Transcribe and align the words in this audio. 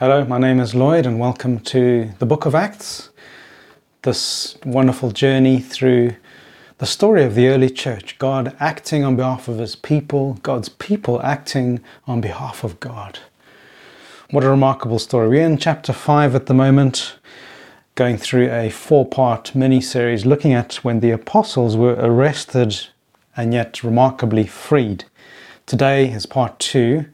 Hello, 0.00 0.24
my 0.24 0.38
name 0.38 0.60
is 0.60 0.74
Lloyd, 0.74 1.04
and 1.04 1.20
welcome 1.20 1.58
to 1.58 2.10
the 2.20 2.24
Book 2.24 2.46
of 2.46 2.54
Acts. 2.54 3.10
This 4.00 4.56
wonderful 4.64 5.10
journey 5.10 5.60
through 5.60 6.16
the 6.78 6.86
story 6.86 7.22
of 7.22 7.34
the 7.34 7.48
early 7.48 7.68
church, 7.68 8.16
God 8.16 8.56
acting 8.58 9.04
on 9.04 9.16
behalf 9.16 9.46
of 9.46 9.58
his 9.58 9.76
people, 9.76 10.38
God's 10.42 10.70
people 10.70 11.20
acting 11.20 11.80
on 12.06 12.22
behalf 12.22 12.64
of 12.64 12.80
God. 12.80 13.18
What 14.30 14.42
a 14.42 14.48
remarkable 14.48 14.98
story. 14.98 15.28
We're 15.28 15.44
in 15.44 15.58
chapter 15.58 15.92
5 15.92 16.34
at 16.34 16.46
the 16.46 16.54
moment, 16.54 17.18
going 17.94 18.16
through 18.16 18.50
a 18.50 18.70
four 18.70 19.04
part 19.04 19.54
mini 19.54 19.82
series 19.82 20.24
looking 20.24 20.54
at 20.54 20.76
when 20.76 21.00
the 21.00 21.10
apostles 21.10 21.76
were 21.76 21.96
arrested 21.98 22.86
and 23.36 23.52
yet 23.52 23.84
remarkably 23.84 24.46
freed. 24.46 25.04
Today 25.66 26.10
is 26.10 26.24
part 26.24 26.58
2 26.58 27.04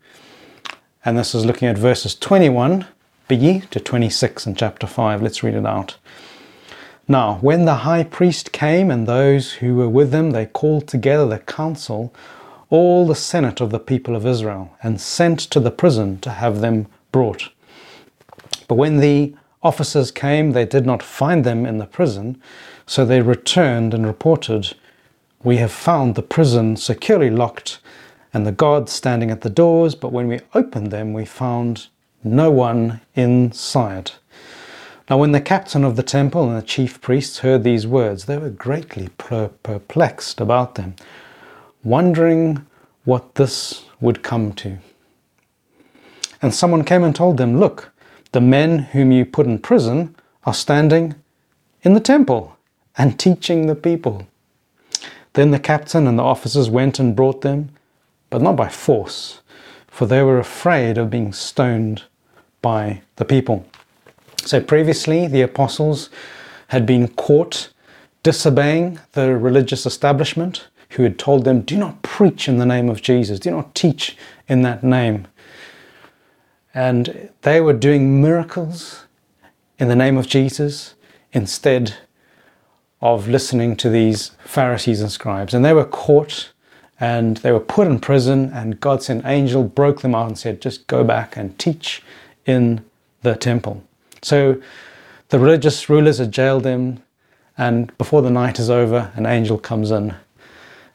and 1.07 1.17
this 1.17 1.37
is 1.37 1.47
looking 1.47 1.69
at 1.69 1.79
verses 1.79 2.17
21b 2.17 3.71
to 3.71 3.79
26 3.79 4.45
in 4.45 4.57
chapter 4.57 4.89
5. 4.89 5.23
Let's 5.23 5.41
read 5.41 5.55
it 5.55 5.65
out. 5.65 5.99
Now, 7.07 7.39
when 7.41 7.65
the 7.65 7.77
high 7.77 8.03
priest 8.03 8.51
came 8.51 8.91
and 8.91 9.07
those 9.07 9.53
who 9.53 9.77
were 9.77 9.89
with 9.89 10.13
him, 10.13 10.33
they 10.33 10.47
called 10.47 10.89
together 10.89 11.25
the 11.25 11.39
council, 11.39 12.13
all 12.71 13.07
the 13.07 13.15
senate 13.15 13.61
of 13.61 13.71
the 13.71 13.79
people 13.79 14.17
of 14.17 14.27
Israel, 14.27 14.77
and 14.83 15.01
sent 15.01 15.39
to 15.39 15.61
the 15.61 15.71
prison 15.71 16.19
to 16.23 16.31
have 16.31 16.61
them 16.61 16.89
brought. 17.13 17.51
But 18.67 18.75
when 18.75 18.97
the 18.97 19.33
officers 19.63 20.11
came, 20.11 20.51
they 20.51 20.67
did 20.67 20.87
not 20.87 21.05
find 21.05 21.45
them 21.45 21.65
in 21.65 21.79
the 21.79 21.87
prison, 21.87 22.43
so 22.85 23.05
they 23.05 23.23
returned 23.23 23.95
and 23.95 24.05
reported, 24.05 24.75
We 25.45 25.59
have 25.59 25.71
found 25.71 26.17
the 26.17 26.23
prison 26.23 26.77
securely 26.77 27.31
locked 27.31 27.79
and 28.37 28.47
the 28.47 28.53
guards 28.53 28.93
standing 28.93 29.31
at 29.31 29.41
the 29.41 29.49
doors, 29.49 29.95
but 29.95 30.13
when 30.13 30.29
we 30.29 30.41
opened 30.53 30.91
them, 30.91 31.15
we 31.15 31.25
found 31.25 31.87
no 32.23 32.51
one 32.51 33.01
inside. 33.15 34.11
Now, 35.09 35.17
when 35.17 35.33
the 35.33 35.41
captain 35.41 35.85
of 35.85 35.97
the 35.97 36.03
temple 36.03 36.47
and 36.47 36.55
the 36.55 36.67
chief 36.67 37.01
priests 37.01 37.39
heard 37.39 37.65
these 37.65 37.87
words, 37.87 38.27
they 38.27 38.37
were 38.37 38.51
greatly 38.51 39.09
perplexed 39.17 40.39
about 40.39 40.75
them, 40.75 40.97
wondering 41.83 42.67
what 43.05 43.37
this 43.37 43.87
would 44.03 44.23
come 44.23 44.53
to. 44.53 44.77
And 46.43 46.55
someone 46.55 46.85
came 46.85 47.05
and 47.05 47.17
told 47.17 47.39
them, 47.39 47.59
Look, 47.59 47.91
the 48.33 48.43
men 48.43 48.81
whom 48.81 49.13
you 49.13 49.25
put 49.25 49.47
in 49.47 49.61
prison 49.61 50.15
are 50.45 50.53
standing 50.53 51.15
in 51.81 51.95
the 51.95 52.01
temple 52.01 52.55
and 52.99 53.19
teaching 53.19 53.67
the 53.67 53.75
people. 53.75 54.27
Then 55.33 55.53
the 55.53 55.59
captain 55.59 56.07
and 56.07 56.19
the 56.19 56.23
officers 56.23 56.69
went 56.69 56.99
and 56.99 57.17
brought 57.17 57.41
them 57.41 57.71
but 58.31 58.43
not 58.43 58.57
by 58.57 58.69
force, 58.69 59.41
for 59.87 60.07
they 60.07 60.23
were 60.23 60.39
afraid 60.39 60.99
of 60.99 61.11
being 61.11 61.33
stoned 61.33 62.05
by 62.61 63.03
the 63.17 63.25
people. 63.25 63.67
So 64.45 64.61
previously, 64.61 65.27
the 65.27 65.43
apostles 65.43 66.11
had 66.69 66.87
been 66.87 67.09
caught 67.09 67.71
disobeying 68.23 68.99
the 69.13 69.37
religious 69.37 69.87
establishment 69.87 70.69
who 70.91 71.03
had 71.03 71.19
told 71.19 71.45
them, 71.45 71.63
Do 71.63 71.77
not 71.77 72.03
preach 72.03 72.49
in 72.49 72.59
the 72.59 72.67
name 72.67 72.89
of 72.89 73.03
Jesus, 73.03 73.39
do 73.39 73.51
not 73.51 73.75
teach 73.75 74.17
in 74.49 74.63
that 74.63 74.83
name. 74.83 75.27
And 76.75 77.31
they 77.43 77.61
were 77.61 77.73
doing 77.73 78.21
miracles 78.21 79.05
in 79.79 79.89
the 79.89 79.97
name 79.97 80.17
of 80.17 80.27
Jesus 80.27 80.95
instead 81.33 81.97
of 83.01 83.29
listening 83.29 83.77
to 83.77 83.89
these 83.89 84.31
Pharisees 84.45 85.01
and 85.01 85.11
scribes. 85.11 85.55
And 85.55 85.65
they 85.65 85.73
were 85.73 85.85
caught 85.85 86.53
and 86.99 87.39
they 87.39 87.53
were 87.53 87.61
put 87.61 87.87
in 87.87 87.99
prison 87.99 88.51
and 88.55 88.81
god 88.81 89.03
sent 89.03 89.25
an 89.25 89.31
angel 89.31 89.63
broke 89.63 90.01
them 90.01 90.15
out 90.15 90.27
and 90.27 90.39
said 90.39 90.61
just 90.61 90.87
go 90.87 91.05
back 91.05 91.37
and 91.37 91.59
teach 91.59 92.03
in 92.47 92.85
the 93.23 93.35
temple. 93.35 93.83
So 94.23 94.61
the 95.29 95.39
religious 95.39 95.89
rulers 95.89 96.19
had 96.19 96.33
jailed 96.33 96.63
them 96.63 97.03
and 97.59 97.97
before 97.99 98.23
the 98.23 98.31
night 98.31 98.59
is 98.59 98.71
over 98.71 99.13
an 99.15 99.27
angel 99.27 99.59
comes 99.59 99.91
in. 99.91 100.15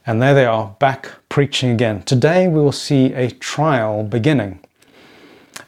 And 0.07 0.21
there 0.21 0.33
they 0.33 0.45
are 0.45 0.75
back 0.79 1.11
preaching 1.29 1.71
again. 1.71 2.01
Today 2.03 2.47
we 2.47 2.59
will 2.59 2.71
see 2.71 3.13
a 3.13 3.29
trial 3.29 4.03
beginning 4.03 4.59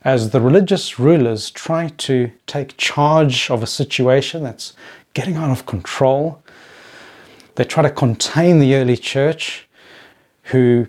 as 0.03 0.31
the 0.31 0.41
religious 0.41 0.99
rulers 0.99 1.51
try 1.51 1.89
to 1.97 2.31
take 2.47 2.77
charge 2.77 3.49
of 3.49 3.61
a 3.61 3.67
situation 3.67 4.43
that's 4.43 4.73
getting 5.13 5.35
out 5.35 5.51
of 5.51 5.66
control. 5.66 6.41
They 7.55 7.63
try 7.63 7.83
to 7.83 7.89
contain 7.89 8.59
the 8.59 8.75
early 8.75 8.97
church 8.97 9.67
who 10.43 10.87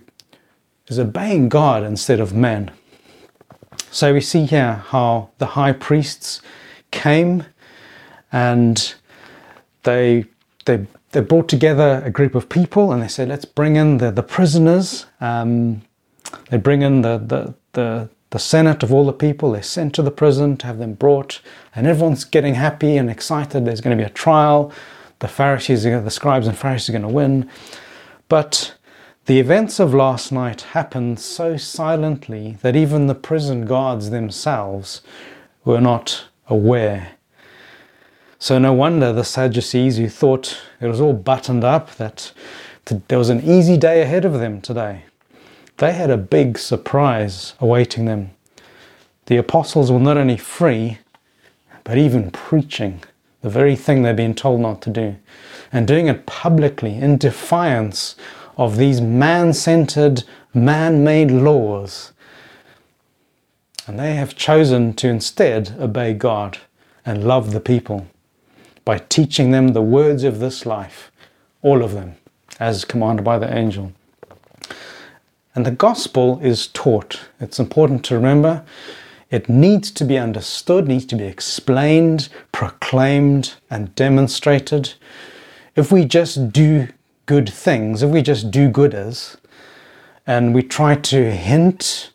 is 0.89 0.99
obeying 0.99 1.49
God 1.49 1.83
instead 1.83 2.21
of 2.21 2.35
man. 2.35 2.71
So 3.91 4.13
we 4.13 4.21
see 4.21 4.45
here 4.45 4.85
how 4.89 5.31
the 5.39 5.47
high 5.47 5.73
priests 5.73 6.43
came 6.91 7.45
and 8.33 8.95
they 9.85 10.25
they 10.65 10.87
they 11.15 11.21
brought 11.21 11.49
together 11.49 12.03
a 12.05 12.11
group 12.11 12.35
of 12.35 12.49
people 12.49 12.93
and 12.93 13.01
they 13.01 13.09
said, 13.09 13.29
let's 13.29 13.45
bring 13.45 13.77
in 13.77 13.99
the, 13.99 14.11
the 14.11 14.23
prisoners. 14.23 15.07
Um, 15.21 15.83
they 16.51 16.57
bring 16.57 16.83
in 16.83 17.03
the, 17.03 17.19
the, 17.19 17.55
the, 17.73 18.09
the 18.31 18.39
senate 18.41 18.83
of 18.83 18.93
all 18.93 19.07
the 19.07 19.13
people. 19.13 19.53
They're 19.53 19.63
sent 19.63 19.95
to 19.95 20.03
the 20.03 20.11
prison 20.11 20.57
to 20.57 20.67
have 20.67 20.79
them 20.79 20.95
brought. 20.95 21.41
And 21.73 21.87
everyone's 21.87 22.25
getting 22.25 22.55
happy 22.55 22.97
and 22.97 23.09
excited. 23.09 23.65
There's 23.65 23.81
going 23.81 23.97
to 23.97 24.03
be 24.03 24.07
a 24.07 24.13
trial. 24.13 24.73
The 25.21 25.29
Pharisees, 25.29 25.85
the 25.85 26.11
scribes 26.11 26.49
and 26.49 26.59
Pharisees 26.59 26.89
are 26.89 26.99
going 26.99 27.03
to 27.03 27.15
win. 27.15 27.49
But 28.29 28.75
the 29.27 29.41
events 29.41 29.81
of 29.81 29.95
last 29.95 30.33
night 30.33 30.61
happened 30.61 31.19
so 31.19 31.57
silently 31.57 32.59
that 32.61 32.77
even 32.77 33.07
the 33.07 33.15
prison 33.15 33.65
guards 33.65 34.11
themselves 34.11 35.01
were 35.65 35.81
not 35.81 36.27
aware. 36.49 37.13
So, 38.39 38.59
no 38.59 38.75
wonder 38.75 39.13
the 39.13 39.25
Sadducees, 39.25 39.97
who 39.97 40.11
thought 40.11 40.61
it 40.79 40.87
was 40.87 41.01
all 41.01 41.15
buttoned 41.15 41.65
up, 41.65 41.95
that 41.95 42.33
there 43.09 43.19
was 43.19 43.31
an 43.31 43.41
easy 43.41 43.79
day 43.79 44.03
ahead 44.03 44.27
of 44.27 44.35
them 44.35 44.61
today, 44.61 45.05
they 45.79 45.93
had 45.93 46.11
a 46.11 46.19
big 46.19 46.59
surprise 46.59 47.55
awaiting 47.61 48.05
them. 48.05 48.31
The 49.27 49.39
apostles 49.39 49.91
were 49.91 49.99
not 49.99 50.19
only 50.19 50.37
free, 50.37 50.99
but 51.83 51.97
even 51.97 52.31
preaching 52.31 53.03
the 53.41 53.49
very 53.49 53.77
thing 53.77 54.03
they'd 54.03 54.17
been 54.17 54.35
told 54.35 54.61
not 54.61 54.83
to 54.83 54.91
do, 54.91 55.17
and 55.73 55.87
doing 55.87 56.09
it 56.09 56.27
publicly 56.27 56.95
in 56.95 57.17
defiance 57.17 58.17
of 58.57 58.77
these 58.77 59.01
man 59.01 59.53
centered, 59.53 60.25
man 60.53 61.03
made 61.05 61.31
laws. 61.31 62.13
And 63.87 63.99
they 63.99 64.15
have 64.15 64.37
chosen 64.37 64.95
to 64.95 65.09
instead 65.09 65.77
obey 65.79 66.15
God 66.15 66.59
and 67.05 67.25
love 67.25 67.53
the 67.53 67.61
people 67.61 68.07
by 68.85 68.99
teaching 68.99 69.51
them 69.51 69.69
the 69.69 69.83
words 69.83 70.25
of 70.25 70.39
this 70.39 70.65
life, 70.65 71.11
all 71.63 71.83
of 71.83 71.93
them, 71.93 72.17
as 72.59 72.85
commanded 72.85 73.25
by 73.25 73.39
the 73.39 73.53
angel. 73.55 73.93
And 75.55 75.65
the 75.65 75.71
gospel 75.71 76.41
is 76.43 76.69
taught. 76.69 77.21
It's 77.41 77.61
important 77.61 78.05
to 78.07 78.15
remember 78.15 78.65
it 79.31 79.49
needs 79.49 79.91
to 79.93 80.05
be 80.05 80.17
understood, 80.17 80.87
needs 80.87 81.07
to 81.07 81.17
be 81.17 81.25
explained, 81.25 82.29
proclaimed, 82.53 83.55
and 83.69 83.95
demonstrated. 83.95 84.95
If 85.75 85.91
we 85.91 86.05
just 86.05 86.53
do 86.53 86.89
good 87.27 87.49
things, 87.49 88.03
if 88.03 88.11
we 88.11 88.23
just 88.23 88.51
do 88.51 88.69
gooders 88.69 89.37
and 90.27 90.55
we 90.55 90.63
try 90.63 90.95
to 90.95 91.31
hint 91.31 92.11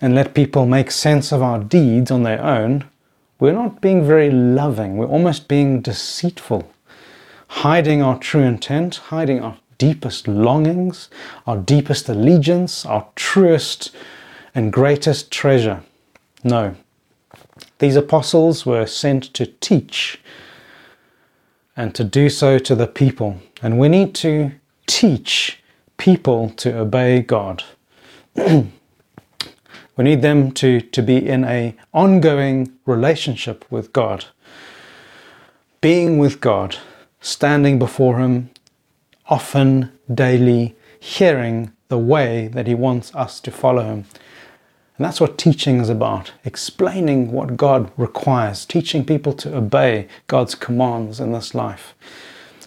and 0.00 0.14
let 0.14 0.34
people 0.34 0.66
make 0.66 0.90
sense 0.90 1.32
of 1.32 1.42
our 1.42 1.58
deeds 1.58 2.10
on 2.10 2.22
their 2.22 2.42
own, 2.42 2.84
we're 3.38 3.52
not 3.52 3.80
being 3.80 4.06
very 4.06 4.30
loving. 4.30 4.96
We're 4.96 5.06
almost 5.06 5.48
being 5.48 5.80
deceitful, 5.80 6.70
hiding 7.48 8.02
our 8.02 8.18
true 8.18 8.42
intent, 8.42 8.96
hiding 8.96 9.40
our 9.40 9.58
deepest 9.78 10.28
longings, 10.28 11.08
our 11.46 11.56
deepest 11.56 12.08
allegiance, 12.08 12.86
our 12.86 13.06
truest 13.16 13.94
and 14.54 14.72
greatest 14.72 15.30
treasure. 15.30 15.82
No. 16.42 16.76
These 17.78 17.96
apostles 17.96 18.64
were 18.64 18.86
sent 18.86 19.34
to 19.34 19.46
teach 19.46 20.20
and 21.76 21.94
to 21.94 22.04
do 22.04 22.28
so 22.28 22.58
to 22.58 22.74
the 22.74 22.86
people. 22.86 23.40
And 23.64 23.78
we 23.78 23.88
need 23.88 24.14
to 24.16 24.52
teach 24.86 25.58
people 25.96 26.50
to 26.50 26.80
obey 26.80 27.22
God. 27.22 27.64
we 28.36 28.68
need 29.96 30.20
them 30.20 30.52
to, 30.52 30.82
to 30.82 31.02
be 31.02 31.26
in 31.26 31.44
a 31.44 31.74
ongoing 31.94 32.74
relationship 32.84 33.64
with 33.70 33.90
God. 33.94 34.26
Being 35.80 36.18
with 36.18 36.42
God, 36.42 36.76
standing 37.22 37.78
before 37.78 38.18
Him 38.18 38.50
often, 39.30 39.90
daily, 40.12 40.76
hearing 41.00 41.72
the 41.88 41.96
way 41.96 42.48
that 42.48 42.66
He 42.66 42.74
wants 42.74 43.14
us 43.14 43.40
to 43.40 43.50
follow 43.50 43.84
Him. 43.84 44.04
And 44.98 45.06
that's 45.06 45.22
what 45.22 45.38
teaching 45.38 45.80
is 45.80 45.88
about 45.88 46.32
explaining 46.44 47.32
what 47.32 47.56
God 47.56 47.90
requires, 47.96 48.66
teaching 48.66 49.06
people 49.06 49.32
to 49.32 49.56
obey 49.56 50.06
God's 50.26 50.54
commands 50.54 51.18
in 51.18 51.32
this 51.32 51.54
life, 51.54 51.94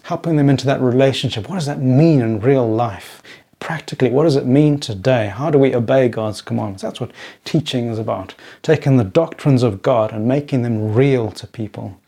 helping 0.08 0.36
them 0.36 0.50
into 0.50 0.66
that 0.66 0.80
relationship. 0.80 1.48
What 1.48 1.56
does 1.56 1.66
that 1.66 1.80
mean 1.80 2.20
in 2.20 2.40
real 2.40 2.68
life? 2.68 3.22
practically, 3.60 4.10
what 4.10 4.24
does 4.24 4.36
it 4.36 4.46
mean 4.46 4.78
today? 4.78 5.28
How 5.28 5.50
do 5.50 5.58
we 5.58 5.74
obey 5.74 6.08
God's 6.08 6.40
commandments? 6.40 6.82
That's 6.82 7.00
what 7.00 7.10
teaching 7.44 7.88
is 7.88 7.98
about. 7.98 8.34
Taking 8.62 8.96
the 8.96 9.04
doctrines 9.04 9.62
of 9.62 9.82
God 9.82 10.12
and 10.12 10.26
making 10.26 10.62
them 10.62 10.94
real 10.94 11.30
to 11.32 11.46
people. 11.46 12.00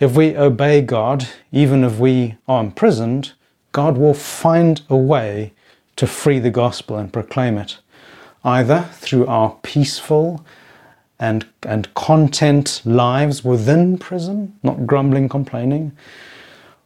If 0.00 0.16
we 0.16 0.36
obey 0.36 0.80
God, 0.80 1.28
even 1.50 1.84
if 1.84 1.98
we 1.98 2.36
are 2.48 2.62
imprisoned, 2.62 3.32
God 3.72 3.96
will 3.96 4.14
find 4.14 4.82
a 4.88 4.96
way 4.96 5.52
to 5.96 6.06
free 6.06 6.38
the 6.38 6.50
gospel 6.50 6.96
and 6.96 7.12
proclaim 7.12 7.58
it, 7.58 7.78
either 8.44 8.88
through 8.92 9.26
our 9.26 9.56
peaceful 9.62 10.44
and, 11.18 11.46
and 11.62 11.92
content 11.94 12.80
lives 12.84 13.44
within 13.44 13.98
prison, 13.98 14.58
not 14.62 14.86
grumbling, 14.86 15.28
complaining, 15.28 15.92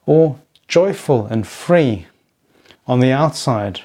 or 0.06 0.38
joyful 0.68 1.26
and 1.26 1.46
free 1.46 2.06
on 2.86 3.00
the 3.00 3.10
outside, 3.10 3.80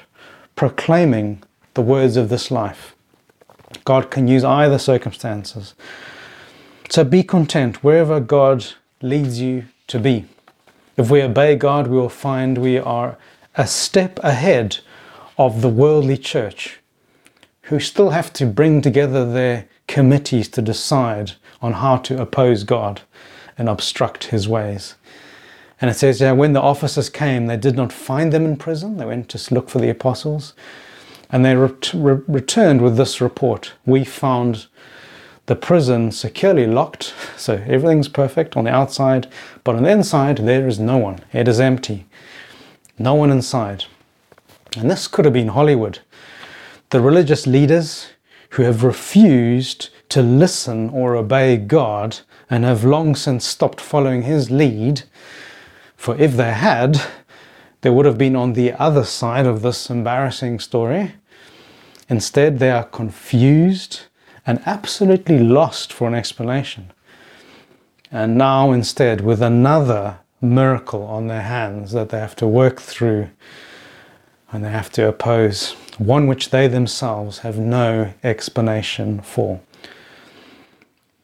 proclaiming 0.56 1.42
the 1.74 1.82
words 1.82 2.16
of 2.16 2.28
this 2.28 2.50
life. 2.50 2.94
God 3.84 4.10
can 4.10 4.28
use 4.28 4.44
either 4.44 4.78
circumstances. 4.78 5.74
So 6.88 7.04
be 7.04 7.22
content 7.22 7.82
wherever 7.82 8.20
God 8.20 8.66
leads 9.00 9.40
you 9.40 9.64
to 9.88 9.98
be. 9.98 10.26
If 10.96 11.10
we 11.10 11.22
obey 11.22 11.56
God, 11.56 11.86
we 11.86 11.96
will 11.96 12.08
find 12.08 12.58
we 12.58 12.78
are 12.78 13.16
a 13.56 13.66
step 13.66 14.18
ahead 14.22 14.78
of 15.38 15.62
the 15.62 15.68
worldly 15.68 16.16
church 16.16 16.78
who 17.62 17.80
still 17.80 18.10
have 18.10 18.32
to 18.34 18.46
bring 18.46 18.82
together 18.82 19.30
their 19.30 19.66
committees 19.86 20.48
to 20.48 20.62
decide 20.62 21.32
on 21.60 21.74
how 21.74 21.96
to 21.96 22.20
oppose 22.20 22.64
God 22.64 23.02
and 23.56 23.68
obstruct 23.68 24.24
his 24.24 24.48
ways. 24.48 24.94
And 25.82 25.90
it 25.90 25.94
says, 25.94 26.20
yeah, 26.20 26.30
when 26.30 26.52
the 26.52 26.60
officers 26.60 27.10
came, 27.10 27.46
they 27.46 27.56
did 27.56 27.74
not 27.74 27.92
find 27.92 28.32
them 28.32 28.44
in 28.44 28.56
prison. 28.56 28.98
They 28.98 29.04
went 29.04 29.28
to 29.30 29.54
look 29.54 29.68
for 29.68 29.80
the 29.80 29.90
apostles. 29.90 30.54
And 31.28 31.44
they 31.44 31.56
re- 31.56 31.74
re- 31.92 32.22
returned 32.28 32.80
with 32.80 32.96
this 32.96 33.20
report. 33.20 33.72
We 33.84 34.04
found 34.04 34.66
the 35.46 35.56
prison 35.56 36.12
securely 36.12 36.68
locked, 36.68 37.12
so 37.36 37.54
everything's 37.66 38.08
perfect 38.08 38.56
on 38.56 38.64
the 38.64 38.70
outside, 38.70 39.26
but 39.64 39.74
on 39.74 39.82
the 39.82 39.90
inside, 39.90 40.36
there 40.38 40.68
is 40.68 40.78
no 40.78 40.98
one. 40.98 41.18
It 41.32 41.48
is 41.48 41.58
empty. 41.58 42.06
No 42.96 43.14
one 43.14 43.32
inside. 43.32 43.86
And 44.76 44.88
this 44.88 45.08
could 45.08 45.24
have 45.24 45.34
been 45.34 45.48
Hollywood. 45.48 45.98
The 46.90 47.00
religious 47.00 47.44
leaders 47.44 48.06
who 48.50 48.62
have 48.62 48.84
refused 48.84 49.88
to 50.10 50.22
listen 50.22 50.90
or 50.90 51.16
obey 51.16 51.56
God 51.56 52.20
and 52.48 52.64
have 52.64 52.84
long 52.84 53.16
since 53.16 53.44
stopped 53.44 53.80
following 53.80 54.22
His 54.22 54.48
lead 54.48 55.02
for 56.02 56.16
if 56.18 56.32
they 56.32 56.52
had, 56.52 57.00
they 57.82 57.90
would 57.90 58.06
have 58.06 58.18
been 58.18 58.34
on 58.34 58.54
the 58.54 58.72
other 58.72 59.04
side 59.04 59.46
of 59.46 59.62
this 59.62 59.88
embarrassing 59.88 60.58
story. 60.58 61.14
Instead, 62.08 62.58
they 62.58 62.72
are 62.72 62.82
confused 62.82 64.00
and 64.44 64.60
absolutely 64.66 65.38
lost 65.38 65.92
for 65.92 66.08
an 66.08 66.14
explanation. 66.14 66.90
And 68.10 68.36
now, 68.36 68.72
instead, 68.72 69.20
with 69.20 69.40
another 69.40 70.18
miracle 70.40 71.04
on 71.04 71.28
their 71.28 71.42
hands 71.42 71.92
that 71.92 72.08
they 72.08 72.18
have 72.18 72.34
to 72.34 72.48
work 72.48 72.80
through 72.80 73.28
and 74.50 74.64
they 74.64 74.70
have 74.70 74.90
to 74.94 75.06
oppose, 75.06 75.76
one 75.98 76.26
which 76.26 76.50
they 76.50 76.66
themselves 76.66 77.38
have 77.38 77.58
no 77.58 78.12
explanation 78.24 79.20
for 79.20 79.60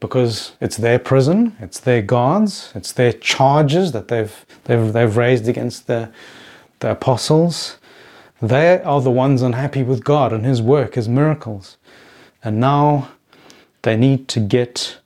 because 0.00 0.52
it's 0.60 0.76
their 0.76 0.98
prison, 0.98 1.56
it's 1.60 1.80
their 1.80 2.02
guards, 2.02 2.72
it's 2.74 2.92
their 2.92 3.12
charges 3.12 3.92
that 3.92 4.08
they've, 4.08 4.46
they've, 4.64 4.92
they've 4.92 5.16
raised 5.16 5.48
against 5.48 5.86
the, 5.86 6.10
the 6.78 6.92
apostles. 6.92 7.78
They 8.40 8.80
are 8.82 9.00
the 9.00 9.10
ones 9.10 9.42
unhappy 9.42 9.82
with 9.82 10.04
God 10.04 10.32
and 10.32 10.44
His 10.44 10.62
work, 10.62 10.94
His 10.94 11.08
miracles. 11.08 11.76
And 12.44 12.60
now 12.60 13.10
they 13.82 13.96
need 13.96 14.28
to 14.28 14.40
get 14.40 14.98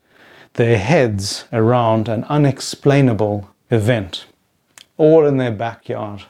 their 0.55 0.77
heads 0.77 1.47
around 1.53 2.09
an 2.09 2.25
unexplainable 2.25 3.49
event, 3.71 4.27
all 4.99 5.25
in 5.25 5.39
their 5.39 5.51
backyard. 5.53 6.25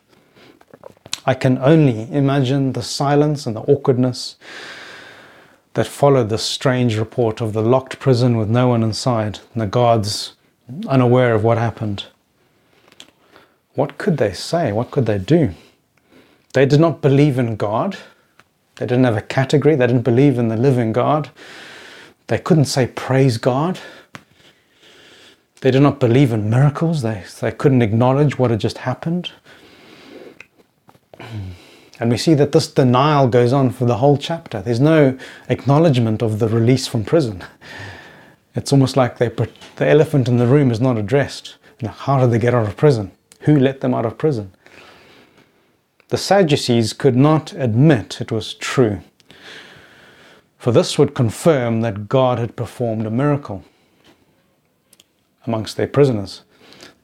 I 1.27 1.35
can 1.35 1.59
only 1.59 2.11
imagine 2.13 2.73
the 2.73 2.83
silence 2.83 3.47
and 3.47 3.57
the 3.57 3.61
awkwardness 3.63 4.37
that 5.75 5.87
followed 5.87 6.29
this 6.29 6.43
strange 6.43 6.99
report 6.99 7.41
of 7.41 7.53
the 7.53 7.63
locked 7.63 7.99
prison 7.99 8.37
with 8.37 8.49
no 8.49 8.69
one 8.69 8.83
inside 8.83 9.41
and 9.53 9.63
the 9.63 9.67
guards 9.67 10.35
unaware 10.87 11.35
of 11.35 11.45
what 11.45 11.59
happened. 11.59 12.05
What 13.75 13.97
could 13.99 14.19
they 14.19 14.33
say? 14.33 14.71
What 14.73 14.91
could 14.91 15.07
they 15.07 15.19
do? 15.19 15.55
They 16.53 16.67
did 16.67 16.81
not 16.81 17.01
believe 17.01 17.39
in 17.39 17.57
God. 17.57 17.97
They 18.77 18.87
didn't 18.87 19.05
have 19.05 19.17
a 19.17 19.23
category. 19.23 19.75
They 19.75 19.87
didn't 19.87 20.03
believe 20.03 20.39
in 20.39 20.49
the 20.49 20.57
living 20.57 20.93
God. 20.93 21.31
They 22.27 22.39
couldn't 22.39 22.67
say, 22.67 22.87
Praise 22.87 23.39
God. 23.39 23.81
They 25.63 25.71
did 25.71 25.83
not 25.83 26.01
believe 26.01 26.33
in 26.33 26.51
miracles. 26.51 27.03
They, 27.03 27.25
they 27.41 27.53
couldn't 27.53 27.83
acknowledge 27.83 28.39
what 28.39 28.51
had 28.51 28.61
just 28.61 28.79
happened. 28.79 29.31
And 32.03 32.11
we 32.11 32.19
see 32.19 32.35
that 32.35 32.51
this 32.51 32.67
denial 32.67 33.29
goes 33.29 33.53
on 33.53 33.71
for 33.71 33.85
the 33.85 33.99
whole 33.99 34.19
chapter. 34.19 34.61
There's 34.61 34.81
no 34.81 35.17
acknowledgement 35.49 36.21
of 36.21 36.41
the 36.41 36.49
release 36.49 36.89
from 36.89 37.05
prison. 37.05 37.45
It's 38.57 38.73
almost 38.73 38.97
like 38.97 39.19
they, 39.19 39.29
the 39.29 39.87
elephant 39.87 40.27
in 40.27 40.37
the 40.37 40.49
room 40.49 40.73
is 40.73 40.81
not 40.81 40.99
addressed. 40.99 41.59
How 41.81 42.19
did 42.19 42.33
they 42.33 42.41
get 42.41 42.55
out 42.55 42.67
of 42.67 42.77
prison? 42.77 43.13
Who 43.43 43.57
let 43.57 43.83
them 43.83 43.95
out 43.95 44.05
of 44.05 44.19
prison? 44.19 44.53
The 46.09 46.19
Sadducees 46.19 46.93
could 46.93 47.15
not 47.15 47.53
admit 47.53 48.21
it 48.21 48.33
was 48.33 48.55
true, 48.55 49.01
for 50.59 50.73
this 50.73 50.99
would 50.99 51.15
confirm 51.15 51.83
that 51.83 52.09
God 52.09 52.41
had 52.41 52.57
performed 52.57 53.07
a 53.07 53.11
miracle 53.11 53.63
amongst 55.47 55.77
their 55.77 55.87
prisoners, 55.87 56.43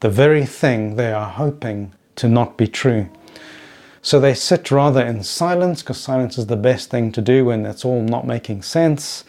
the 0.01 0.11
very 0.11 0.45
thing 0.45 0.97
they 0.97 1.13
are 1.13 1.31
hoping 1.31 1.95
to 2.17 2.29
not 2.29 2.57
be 2.57 2.67
true. 2.67 3.09
So 4.03 4.21
they 4.21 4.35
sit 4.35 4.71
rather 4.71 5.05
in 5.05 5.23
silence 5.23 5.83
because 5.83 6.01
silence 6.01 6.39
is 6.39 6.47
the 6.47 6.57
best 6.57 6.91
thing 6.91 7.13
to 7.13 7.21
do 7.21 7.45
when 7.47 7.67
it's 7.67 7.85
all 7.85 8.03
not 8.03 8.27
making 8.27 8.63
sense. 8.63 9.25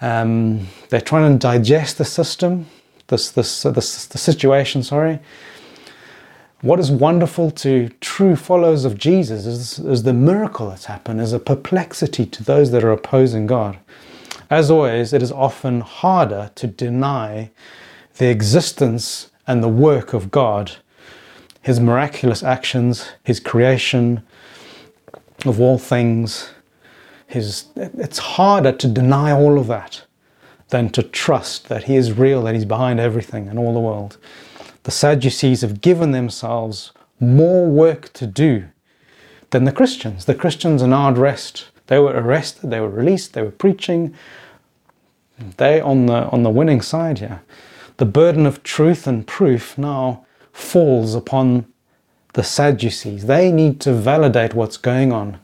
Um, 0.00 0.68
they're 0.90 1.00
trying 1.00 1.32
to 1.32 1.38
digest 1.38 1.98
the 1.98 2.04
system, 2.04 2.66
this, 3.08 3.30
this, 3.30 3.62
this, 3.62 4.06
the 4.06 4.18
situation, 4.18 4.82
sorry. 4.82 5.18
What 6.60 6.80
is 6.80 6.90
wonderful 6.90 7.52
to 7.52 7.88
true 8.00 8.34
followers 8.34 8.84
of 8.84 8.98
Jesus 8.98 9.46
is, 9.46 9.78
is 9.78 10.02
the 10.02 10.12
miracle 10.12 10.68
that's 10.68 10.86
happened, 10.86 11.20
is 11.20 11.32
a 11.32 11.38
perplexity 11.38 12.26
to 12.26 12.42
those 12.42 12.72
that 12.72 12.82
are 12.82 12.90
opposing 12.90 13.46
God. 13.46 13.78
As 14.50 14.70
always, 14.70 15.12
it 15.12 15.22
is 15.22 15.30
often 15.30 15.82
harder 15.82 16.50
to 16.56 16.66
deny 16.66 17.50
the 18.16 18.28
existence 18.28 19.30
and 19.46 19.62
the 19.62 19.68
work 19.68 20.14
of 20.14 20.30
God 20.30 20.76
his 21.68 21.78
miraculous 21.78 22.42
actions, 22.42 23.10
his 23.24 23.38
creation 23.38 24.22
of 25.44 25.60
all 25.60 25.76
things. 25.76 26.48
His, 27.26 27.66
it's 27.76 28.16
harder 28.16 28.72
to 28.72 28.88
deny 28.88 29.32
all 29.32 29.58
of 29.58 29.66
that 29.66 30.02
than 30.70 30.88
to 30.88 31.02
trust 31.02 31.68
that 31.68 31.84
he 31.84 31.94
is 31.94 32.10
real, 32.12 32.42
that 32.44 32.54
he's 32.54 32.64
behind 32.64 33.00
everything 33.00 33.48
and 33.48 33.58
all 33.58 33.74
the 33.74 33.80
world. 33.80 34.16
The 34.84 34.90
Sadducees 34.90 35.60
have 35.60 35.82
given 35.82 36.12
themselves 36.12 36.92
more 37.20 37.66
work 37.66 38.14
to 38.14 38.26
do 38.26 38.64
than 39.50 39.64
the 39.64 39.72
Christians. 39.72 40.24
The 40.24 40.34
Christians 40.34 40.82
are 40.82 40.88
now 40.88 41.10
at 41.10 41.18
rest. 41.18 41.66
They 41.88 41.98
were 41.98 42.14
arrested, 42.14 42.70
they 42.70 42.80
were 42.80 42.88
released, 42.88 43.34
they 43.34 43.42
were 43.42 43.50
preaching. 43.50 44.14
They 45.58 45.82
on 45.82 46.06
the 46.06 46.30
on 46.30 46.44
the 46.44 46.50
winning 46.50 46.80
side 46.80 47.18
here. 47.18 47.42
The 47.98 48.06
burden 48.06 48.46
of 48.46 48.62
truth 48.62 49.06
and 49.06 49.26
proof 49.26 49.76
now 49.76 50.24
falls 50.58 51.14
upon 51.14 51.64
the 52.34 52.42
Sadducees. 52.42 53.26
They 53.26 53.52
need 53.52 53.80
to 53.80 53.92
validate 53.92 54.54
what's 54.54 54.76
going 54.76 55.12
on. 55.12 55.38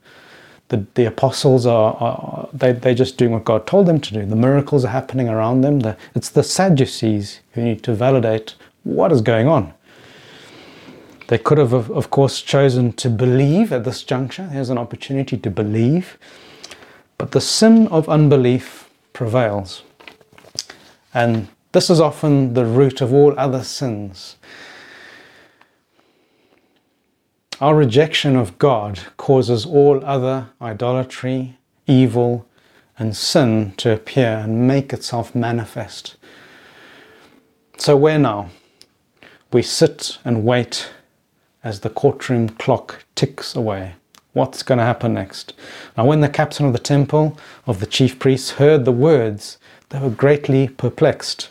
The, 0.68 0.86
the 0.94 1.04
apostles 1.04 1.66
are, 1.66 1.94
are 1.94 2.48
they, 2.52 2.72
they're 2.72 2.94
just 2.94 3.16
doing 3.16 3.32
what 3.32 3.44
God 3.44 3.66
told 3.66 3.86
them 3.86 4.00
to 4.00 4.12
do. 4.12 4.26
The 4.26 4.36
miracles 4.36 4.84
are 4.84 4.88
happening 4.88 5.28
around 5.28 5.60
them. 5.60 5.80
The, 5.80 5.96
it's 6.14 6.28
the 6.28 6.42
Sadducees 6.42 7.40
who 7.52 7.62
need 7.62 7.82
to 7.84 7.94
validate 7.94 8.56
what 8.82 9.12
is 9.12 9.20
going 9.22 9.46
on. 9.46 9.72
They 11.28 11.38
could 11.38 11.58
have, 11.58 11.72
of 11.72 12.10
course, 12.10 12.42
chosen 12.42 12.92
to 12.94 13.08
believe 13.08 13.72
at 13.72 13.84
this 13.84 14.02
juncture. 14.02 14.48
Here's 14.48 14.68
an 14.68 14.78
opportunity 14.78 15.38
to 15.38 15.50
believe. 15.50 16.18
But 17.18 17.30
the 17.30 17.40
sin 17.40 17.86
of 17.88 18.08
unbelief 18.08 18.90
prevails. 19.12 19.82
And 21.14 21.48
this 21.72 21.88
is 21.88 22.00
often 22.00 22.54
the 22.54 22.64
root 22.64 23.00
of 23.00 23.12
all 23.12 23.38
other 23.38 23.62
sins. 23.62 24.36
Our 27.60 27.76
rejection 27.76 28.34
of 28.34 28.58
God 28.58 28.98
causes 29.16 29.64
all 29.64 30.04
other 30.04 30.48
idolatry, 30.60 31.56
evil, 31.86 32.48
and 32.98 33.16
sin 33.16 33.74
to 33.76 33.92
appear 33.92 34.38
and 34.38 34.66
make 34.66 34.92
itself 34.92 35.36
manifest. 35.36 36.16
So, 37.78 37.96
where 37.96 38.18
now? 38.18 38.50
We 39.52 39.62
sit 39.62 40.18
and 40.24 40.44
wait 40.44 40.90
as 41.62 41.80
the 41.80 41.90
courtroom 41.90 42.48
clock 42.48 43.04
ticks 43.14 43.54
away. 43.54 43.94
What's 44.32 44.64
going 44.64 44.78
to 44.78 44.84
happen 44.84 45.14
next? 45.14 45.54
Now, 45.96 46.06
when 46.06 46.22
the 46.22 46.28
captain 46.28 46.66
of 46.66 46.72
the 46.72 46.78
temple 46.80 47.38
of 47.68 47.78
the 47.78 47.86
chief 47.86 48.18
priests 48.18 48.50
heard 48.52 48.84
the 48.84 48.92
words, 48.92 49.58
they 49.90 50.00
were 50.00 50.10
greatly 50.10 50.66
perplexed 50.66 51.50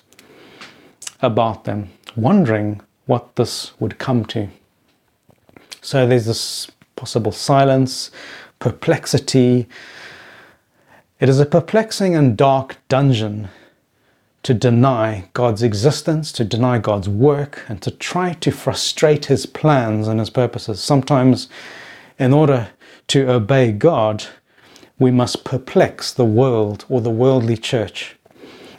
about 1.22 1.64
them, 1.64 1.92
wondering 2.18 2.82
what 3.06 3.38
this 3.38 3.72
would 3.80 4.00
come 4.00 4.26
to. 4.26 4.50
So 5.84 6.08
there's 6.08 6.26
this 6.26 6.72
possible 6.96 7.34
silence, 7.34 8.10
perplexity. 8.60 9.68
It 11.20 11.28
is 11.28 11.42
a 11.42 11.46
perplexing 11.46 12.16
and 12.16 12.38
dark 12.38 12.78
dungeon 12.88 13.50
to 14.44 14.54
deny 14.54 15.26
God's 15.34 15.62
existence, 15.62 16.32
to 16.34 16.46
deny 16.46 16.78
God's 16.78 17.10
work, 17.10 17.66
and 17.68 17.82
to 17.82 17.92
try 17.92 18.32
to 18.32 18.52
frustrate 18.52 19.26
his 19.26 19.46
plans 19.46 20.08
and 20.08 20.22
his 20.22 20.30
purposes. 20.30 20.82
Sometimes, 20.82 21.50
in 22.18 22.32
order 22.32 22.70
to 23.10 23.30
obey 23.30 23.74
God, 23.74 24.26
we 24.98 25.12
must 25.12 25.44
perplex 25.44 26.14
the 26.14 26.24
world 26.24 26.86
or 26.88 27.02
the 27.02 27.10
worldly 27.10 27.58
church 27.58 28.16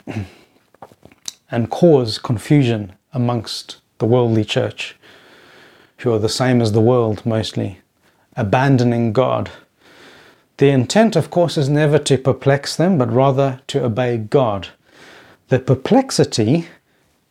and 1.51 1.69
cause 1.69 2.17
confusion 2.17 2.93
amongst 3.13 3.77
the 3.99 4.07
worldly 4.07 4.43
church, 4.43 4.95
who 5.97 6.13
are 6.13 6.19
the 6.19 6.29
same 6.29 6.61
as 6.61 6.71
the 6.71 6.81
world 6.81 7.25
mostly, 7.25 7.79
abandoning 8.35 9.13
God. 9.13 9.49
The 10.57 10.69
intent, 10.69 11.15
of 11.15 11.29
course, 11.29 11.57
is 11.57 11.69
never 11.69 11.99
to 11.99 12.17
perplex 12.17 12.75
them, 12.75 12.97
but 12.97 13.11
rather 13.11 13.61
to 13.67 13.83
obey 13.83 14.17
God. 14.17 14.69
The 15.49 15.59
perplexity 15.59 16.67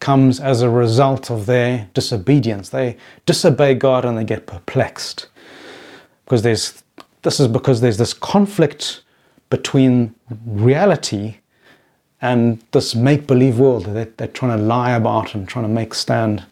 comes 0.00 0.38
as 0.38 0.60
a 0.60 0.68
result 0.68 1.30
of 1.30 1.46
their 1.46 1.88
disobedience. 1.94 2.68
They 2.68 2.96
disobey 3.24 3.74
God 3.74 4.04
and 4.04 4.18
they 4.18 4.24
get 4.24 4.46
perplexed. 4.46 5.28
Because 6.24 6.42
there's 6.42 6.82
this 7.22 7.40
is 7.40 7.48
because 7.48 7.80
there's 7.80 7.96
this 7.96 8.12
conflict 8.12 9.02
between 9.48 10.14
reality 10.46 11.36
and 12.20 12.62
this 12.72 12.94
make 12.94 13.26
believe 13.26 13.58
world 13.58 13.86
that 13.86 14.18
they're 14.18 14.28
trying 14.28 14.56
to 14.58 14.62
lie 14.62 14.92
about 14.92 15.34
and 15.34 15.48
trying 15.48 15.64
to 15.64 15.70
make 15.70 15.94
stand. 15.94 16.44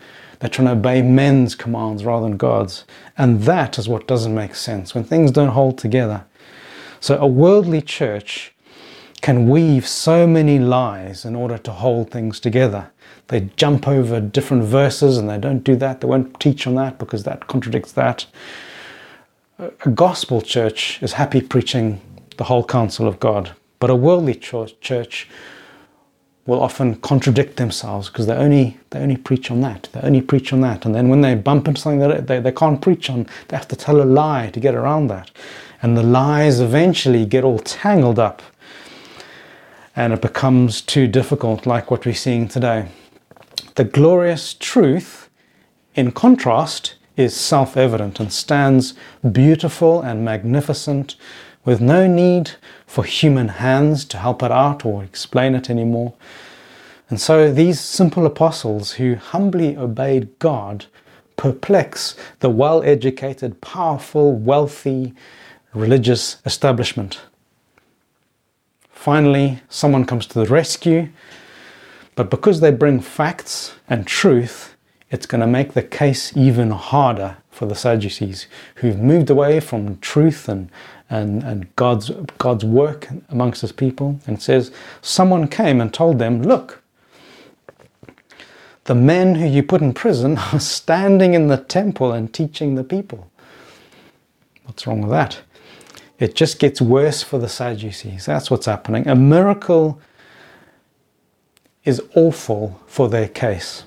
They're 0.43 0.51
trying 0.51 0.67
to 0.67 0.73
obey 0.73 1.03
men's 1.03 1.55
commands 1.55 2.05
rather 2.05 2.29
than 2.29 2.37
God's. 2.37 2.85
And 3.17 3.43
that 3.43 3.79
is 3.79 3.89
what 3.89 4.09
doesn't 4.09 4.35
make 4.35 4.57
sense 4.57 4.93
when 4.93 5.05
things 5.05 5.31
don't 5.31 5.51
hold 5.51 5.79
together. 5.79 6.25
So, 6.99 7.17
a 7.17 7.29
worldly 7.29 7.81
church 7.81 8.53
can 9.21 9.49
weave 9.49 9.87
so 9.87 10.27
many 10.27 10.59
lies 10.59 11.25
in 11.25 11.37
order 11.37 11.59
to 11.59 11.71
hold 11.71 12.11
things 12.11 12.41
together. 12.41 12.91
They 13.29 13.51
jump 13.55 13.87
over 13.87 14.19
different 14.19 14.65
verses 14.65 15.17
and 15.17 15.31
they 15.31 15.39
don't 15.39 15.63
do 15.63 15.77
that. 15.77 16.01
They 16.01 16.09
won't 16.09 16.41
teach 16.41 16.67
on 16.67 16.75
that 16.75 16.99
because 16.99 17.23
that 17.23 17.47
contradicts 17.47 17.93
that. 17.93 18.27
A 19.61 19.91
gospel 19.91 20.43
church 20.43 21.01
is 21.05 21.13
happy 21.13 21.41
preaching 21.41 22.01
the 22.37 22.45
whole 22.45 22.65
counsel 22.65 23.07
of 23.07 23.21
God, 23.21 23.55
but 23.79 23.91
a 23.91 23.95
worldly 23.95 24.35
church 24.35 25.29
will 26.47 26.61
often 26.61 26.97
contradict 26.97 27.57
themselves 27.57 28.09
because 28.09 28.27
they 28.27 28.35
only 28.35 28.79
they 28.91 28.99
only 28.99 29.17
preach 29.17 29.51
on 29.51 29.61
that. 29.61 29.89
They 29.93 30.01
only 30.01 30.23
preach 30.23 30.53
on 30.53 30.61
that, 30.63 30.85
and 30.85 30.95
then 30.95 31.09
when 31.09 31.21
they 31.21 31.35
bump 31.35 31.69
into 31.69 31.81
something 31.81 32.01
that 32.01 32.27
they, 32.27 32.41
they 32.41 32.53
can't 32.53 32.81
preach 32.81 33.09
on, 33.11 33.27
they 33.49 33.57
have 33.57 33.69
to 33.69 33.77
tell 33.77 34.01
a 34.01 34.05
lie 34.05 34.51
to 34.51 34.61
get 34.61 34.75
around 34.75 35.07
that, 35.09 35.31
and 35.83 35.97
the 35.97 36.03
lies 36.03 36.61
eventually 36.61 37.25
get 37.27 37.45
all 37.45 37.59
tangled 37.59 38.19
up 38.19 38.43
and 39.95 40.13
it 40.13 40.23
becomes 40.23 40.81
too 40.81 41.07
difficult, 41.07 41.67
like 41.67 41.91
what 41.91 42.07
we're 42.07 42.15
seeing 42.15 42.49
today. 42.49 42.89
The 43.75 43.85
glorious 43.85 44.55
truth, 44.55 45.29
in 45.95 46.13
contrast, 46.13 46.95
is 47.17 47.37
self 47.37 47.77
evident 47.77 48.19
and 48.19 48.33
stands 48.33 48.95
beautiful 49.31 50.01
and 50.01 50.25
magnificent 50.25 51.17
with 51.65 51.81
no 51.81 52.07
need 52.07 52.53
for 52.87 53.05
human 53.05 53.49
hands 53.49 54.05
to 54.07 54.19
help 54.19 54.43
it 54.43 54.51
out 54.51 54.85
or 54.85 55.05
explain 55.05 55.55
it 55.55 55.71
anymore. 55.71 56.13
And 57.09 57.21
so 57.21 57.53
these 57.53 57.81
simple 57.81 58.27
apostles 58.27 58.93
who 58.93 59.15
humbly 59.17 59.77
obeyed 59.77 60.39
God 60.39 60.87
perplex 61.37 62.17
the 62.41 62.51
well 62.51 62.83
educated, 62.83 63.61
powerful, 63.61 64.33
wealthy 64.33 65.15
religious 65.75 66.37
establishment. 66.45 67.21
Finally, 68.91 69.61
someone 69.69 70.05
comes 70.05 70.27
to 70.27 70.39
the 70.39 70.47
rescue, 70.47 71.09
but 72.15 72.31
because 72.31 72.61
they 72.61 72.71
bring 72.71 73.01
facts 73.01 73.75
and 73.89 74.07
truth, 74.07 74.77
it's 75.11 75.27
going 75.27 75.41
to 75.41 75.47
make 75.47 75.73
the 75.73 75.83
case 75.83 76.37
even 76.37 76.71
harder 76.71 77.37
for 77.53 77.67
the 77.67 77.75
Sadducees, 77.77 78.47
who've 78.77 78.99
moved 78.99 79.31
away 79.31 79.61
from 79.61 79.99
truth 79.99 80.49
and, 80.49 80.71
and, 81.11 81.45
and 81.45 81.77
God's, 81.77 82.11
God's 82.39 82.65
work 82.65 83.09
amongst 83.29 83.61
his 83.61 83.73
people, 83.73 84.19
and 84.27 84.43
says, 84.43 84.73
Someone 85.03 85.47
came 85.47 85.81
and 85.81 85.93
told 85.93 86.19
them, 86.19 86.43
Look, 86.43 86.83
the 88.85 88.95
men 88.95 89.37
who 89.37 89.47
you 89.47 89.63
put 89.63 89.83
in 89.83 89.93
prison 89.93 90.39
are 90.53 90.59
standing 90.59 91.35
in 91.35 91.47
the 91.47 91.59
temple 91.59 92.13
and 92.13 92.33
teaching 92.33 92.75
the 92.75 92.85
people. 92.85 93.31
What's 94.65 94.87
wrong 94.87 95.03
with 95.03 95.11
that? 95.11 95.43
It 96.19 96.35
just 96.35 96.59
gets 96.59 96.81
worse 96.81 97.23
for 97.23 97.39
the 97.39 97.49
Sadducees. 97.49 98.25
That's 98.25 98.51
what's 98.51 98.67
happening. 98.67 99.07
A 99.09 99.15
miracle 99.15 100.01
is 101.85 102.01
awful 102.15 102.81
for 102.87 103.09
their 103.09 103.29
case. 103.29 103.85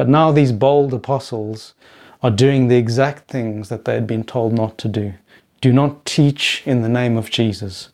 But 0.00 0.08
now 0.08 0.32
these 0.32 0.50
bold 0.50 0.94
apostles 0.94 1.74
are 2.22 2.30
doing 2.30 2.68
the 2.68 2.76
exact 2.78 3.28
things 3.28 3.68
that 3.68 3.84
they 3.84 3.92
had 3.92 4.06
been 4.06 4.24
told 4.24 4.54
not 4.54 4.78
to 4.78 4.88
do. 4.88 5.12
Do 5.60 5.74
not 5.74 6.06
teach 6.06 6.62
in 6.64 6.80
the 6.80 6.88
name 6.88 7.18
of 7.18 7.28
Jesus. 7.28 7.90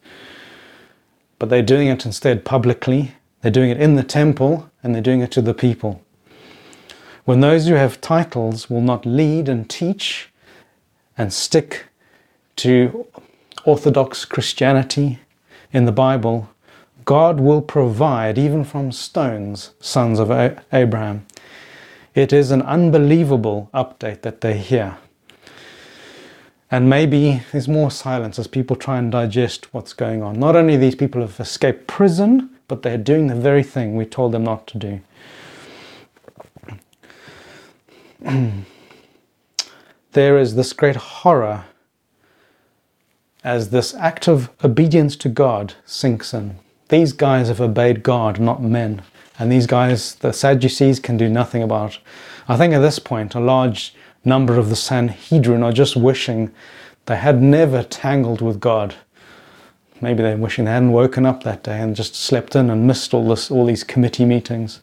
But 1.40 1.48
they're 1.48 1.62
doing 1.64 1.88
it 1.88 2.06
instead 2.06 2.44
publicly. 2.44 3.16
They're 3.42 3.50
doing 3.50 3.70
it 3.70 3.80
in 3.80 3.96
the 3.96 4.04
temple 4.04 4.70
and 4.84 4.94
they're 4.94 5.02
doing 5.02 5.20
it 5.20 5.32
to 5.32 5.42
the 5.42 5.52
people. 5.52 6.00
When 7.25 7.40
those 7.40 7.66
who 7.66 7.75
have 7.75 8.00
titles 8.00 8.70
will 8.70 8.82
not 8.82 9.04
lead 9.04 9.48
and 9.48 9.68
teach, 9.68 10.28
and 11.18 11.32
stick 11.32 11.86
to 12.54 13.04
Orthodox 13.64 14.25
Christianity 14.25 15.18
in 15.72 15.86
the 15.86 15.90
Bible, 15.90 16.50
God 17.04 17.40
will 17.40 17.62
provide, 17.62 18.38
even 18.38 18.62
from 18.62 18.92
stones, 18.92 19.72
sons 19.80 20.20
of 20.20 20.30
Abraham. 20.72 21.26
It 22.16 22.32
is 22.32 22.50
an 22.50 22.62
unbelievable 22.62 23.68
update 23.75 24.23
that 24.23 24.40
they 24.40 24.56
hear. 24.56 24.96
And 26.70 26.88
maybe 26.88 27.42
there's 27.52 27.68
more 27.68 27.90
silence 27.90 28.38
as 28.38 28.46
people 28.46 28.75
try 28.75 28.96
and 28.96 29.12
digest 29.12 29.75
what's 29.75 29.92
going 29.92 30.23
on. 30.23 30.40
Not 30.40 30.56
only 30.56 30.78
these 30.78 30.94
people 30.94 31.20
have 31.20 31.38
escaped 31.38 31.87
prison, 31.87 32.49
but 32.68 32.80
they're 32.80 32.96
doing 32.96 33.26
the 33.26 33.35
very 33.35 33.62
thing 33.62 33.96
we 33.96 34.06
told 34.06 34.32
them 34.32 34.44
not 34.44 34.66
to 34.68 34.78
do. 34.78 35.00
there 40.12 40.38
is 40.38 40.54
this 40.54 40.73
great 40.73 40.96
horror 40.96 41.66
as 43.44 43.68
this 43.68 43.92
act 43.92 44.26
of 44.26 44.49
obedience 44.64 45.16
to 45.16 45.28
God 45.28 45.75
sinks 45.85 46.32
in. 46.32 46.56
These 46.88 47.12
guys 47.12 47.49
have 47.49 47.61
obeyed 47.61 48.02
God, 48.02 48.40
not 48.40 48.62
men. 48.62 49.02
And 49.38 49.52
these 49.52 49.66
guys, 49.66 50.14
the 50.16 50.33
Sadducees, 50.33 51.00
can 51.00 51.16
do 51.16 51.28
nothing 51.28 51.62
about. 51.62 51.99
I 52.49 52.57
think 52.57 52.73
at 52.73 52.81
this 52.81 52.99
point, 52.99 53.35
a 53.35 53.40
large 53.40 53.95
number 54.25 54.59
of 54.59 54.71
the 54.71 54.76
Sanhedrin 54.76 55.62
are 55.62 55.73
just 55.73 55.97
wishing 55.97 56.52
they 57.07 57.16
had 57.16 57.40
never 57.40 57.83
tangled 57.83 58.40
with 58.40 58.61
God. 58.61 58.95
Maybe 60.00 60.23
they're 60.23 60.37
wishing 60.37 60.64
they 60.64 60.73
hadn't 60.73 60.93
woken 60.93 61.25
up 61.25 61.43
that 61.45 61.62
day 61.62 61.81
and 61.81 61.97
just 61.97 62.14
slept 62.14 62.57
in 62.57 62.69
and 62.69 62.87
missed 62.87 63.14
all 63.14 63.28
this, 63.28 63.50
all 63.50 63.66
these 63.66 63.85
committee 63.85 64.25
meetings. 64.25 64.81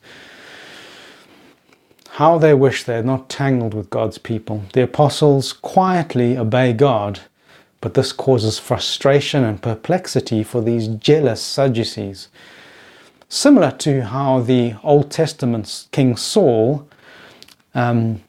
How 2.11 2.37
they 2.37 2.53
wish 2.53 2.83
they 2.83 2.95
had 2.95 3.05
not 3.05 3.29
tangled 3.29 3.73
with 3.73 3.89
God's 3.89 4.17
people. 4.17 4.63
The 4.73 4.83
apostles 4.83 5.51
quietly 5.51 6.37
obey 6.37 6.73
God, 6.73 7.21
but 7.81 7.95
this 7.95 8.11
causes 8.11 8.59
frustration 8.59 9.43
and 9.43 9.61
perplexity 9.61 10.43
for 10.43 10.61
these 10.61 10.87
jealous 10.87 11.41
Sadducees. 11.41 12.29
Similar 13.33 13.71
to 13.79 14.03
how 14.03 14.41
the 14.41 14.75
Old 14.83 15.09
Testament 15.09 15.87
King 15.91 16.15
Saul, 16.15 16.87
um, 17.73 18.21